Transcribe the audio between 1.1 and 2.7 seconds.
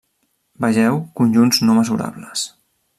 conjunts no mesurables.